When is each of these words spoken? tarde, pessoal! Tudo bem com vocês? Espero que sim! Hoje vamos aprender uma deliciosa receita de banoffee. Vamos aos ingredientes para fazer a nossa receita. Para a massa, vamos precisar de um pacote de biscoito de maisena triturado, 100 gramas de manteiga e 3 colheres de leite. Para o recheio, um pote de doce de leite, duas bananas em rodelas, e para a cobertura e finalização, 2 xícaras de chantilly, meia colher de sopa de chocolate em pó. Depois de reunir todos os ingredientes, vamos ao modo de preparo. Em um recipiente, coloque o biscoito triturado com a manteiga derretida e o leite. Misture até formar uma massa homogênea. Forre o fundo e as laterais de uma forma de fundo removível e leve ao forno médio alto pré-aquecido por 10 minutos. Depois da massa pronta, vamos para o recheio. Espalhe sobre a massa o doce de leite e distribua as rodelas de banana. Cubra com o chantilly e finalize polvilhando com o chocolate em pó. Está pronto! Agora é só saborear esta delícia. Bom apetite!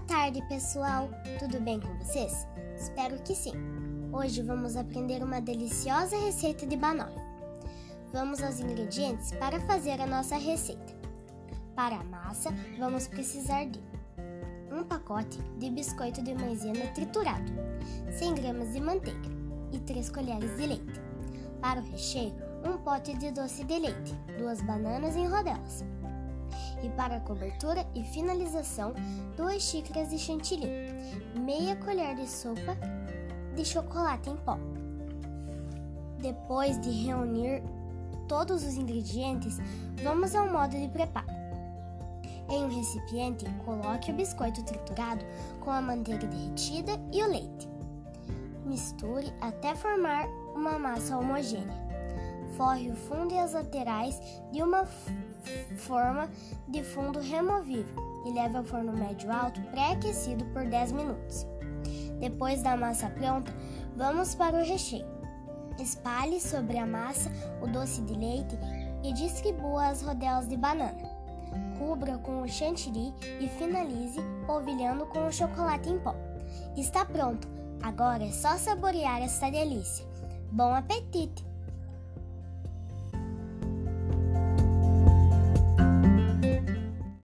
tarde, 0.00 0.42
pessoal! 0.48 1.08
Tudo 1.38 1.60
bem 1.60 1.78
com 1.78 1.96
vocês? 1.98 2.44
Espero 2.76 3.22
que 3.22 3.36
sim! 3.36 3.52
Hoje 4.12 4.42
vamos 4.42 4.74
aprender 4.74 5.22
uma 5.22 5.40
deliciosa 5.40 6.16
receita 6.16 6.66
de 6.66 6.76
banoffee. 6.76 7.22
Vamos 8.12 8.42
aos 8.42 8.58
ingredientes 8.58 9.30
para 9.30 9.60
fazer 9.60 10.00
a 10.00 10.08
nossa 10.08 10.36
receita. 10.36 10.92
Para 11.76 12.00
a 12.00 12.02
massa, 12.02 12.50
vamos 12.80 13.06
precisar 13.06 13.66
de 13.66 13.80
um 14.72 14.82
pacote 14.82 15.40
de 15.58 15.70
biscoito 15.70 16.20
de 16.20 16.34
maisena 16.34 16.88
triturado, 16.88 17.52
100 18.10 18.34
gramas 18.34 18.72
de 18.72 18.80
manteiga 18.80 19.30
e 19.70 19.78
3 19.78 20.10
colheres 20.10 20.56
de 20.56 20.66
leite. 20.66 21.00
Para 21.60 21.80
o 21.80 21.84
recheio, 21.84 22.34
um 22.64 22.76
pote 22.78 23.16
de 23.16 23.30
doce 23.30 23.62
de 23.62 23.78
leite, 23.78 24.14
duas 24.36 24.60
bananas 24.62 25.14
em 25.14 25.28
rodelas, 25.28 25.84
e 26.82 26.88
para 26.90 27.16
a 27.16 27.20
cobertura 27.20 27.86
e 27.94 28.02
finalização, 28.02 28.94
2 29.36 29.62
xícaras 29.62 30.10
de 30.10 30.18
chantilly, 30.18 30.68
meia 31.34 31.76
colher 31.76 32.14
de 32.14 32.26
sopa 32.28 32.76
de 33.54 33.64
chocolate 33.64 34.30
em 34.30 34.36
pó. 34.36 34.58
Depois 36.20 36.80
de 36.80 36.90
reunir 36.90 37.62
todos 38.28 38.62
os 38.62 38.74
ingredientes, 38.76 39.58
vamos 40.02 40.34
ao 40.34 40.50
modo 40.50 40.76
de 40.76 40.88
preparo. 40.88 41.40
Em 42.48 42.64
um 42.64 42.68
recipiente, 42.68 43.44
coloque 43.64 44.10
o 44.10 44.14
biscoito 44.14 44.62
triturado 44.64 45.24
com 45.60 45.70
a 45.70 45.80
manteiga 45.80 46.26
derretida 46.26 46.92
e 47.12 47.22
o 47.22 47.28
leite. 47.28 47.68
Misture 48.64 49.32
até 49.40 49.74
formar 49.74 50.26
uma 50.54 50.78
massa 50.78 51.16
homogênea. 51.16 51.90
Forre 52.60 52.90
o 52.90 52.94
fundo 52.94 53.32
e 53.32 53.38
as 53.38 53.54
laterais 53.54 54.20
de 54.52 54.62
uma 54.62 54.84
forma 55.78 56.28
de 56.68 56.84
fundo 56.84 57.18
removível 57.18 57.96
e 58.26 58.34
leve 58.34 58.54
ao 58.54 58.64
forno 58.64 58.92
médio 58.92 59.32
alto 59.32 59.62
pré-aquecido 59.70 60.44
por 60.52 60.66
10 60.66 60.92
minutos. 60.92 61.46
Depois 62.20 62.62
da 62.62 62.76
massa 62.76 63.08
pronta, 63.08 63.50
vamos 63.96 64.34
para 64.34 64.58
o 64.58 64.62
recheio. 64.62 65.06
Espalhe 65.78 66.38
sobre 66.38 66.76
a 66.76 66.84
massa 66.84 67.30
o 67.62 67.66
doce 67.66 68.02
de 68.02 68.12
leite 68.12 68.58
e 69.02 69.14
distribua 69.14 69.86
as 69.86 70.02
rodelas 70.02 70.46
de 70.46 70.58
banana. 70.58 71.00
Cubra 71.78 72.18
com 72.18 72.42
o 72.42 72.46
chantilly 72.46 73.14
e 73.40 73.48
finalize 73.48 74.20
polvilhando 74.46 75.06
com 75.06 75.26
o 75.26 75.32
chocolate 75.32 75.88
em 75.88 75.98
pó. 75.98 76.14
Está 76.76 77.06
pronto! 77.06 77.48
Agora 77.82 78.22
é 78.22 78.32
só 78.32 78.58
saborear 78.58 79.22
esta 79.22 79.50
delícia. 79.50 80.04
Bom 80.52 80.74
apetite! 80.74 81.49